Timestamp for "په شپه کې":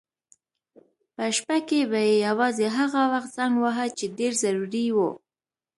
1.15-1.79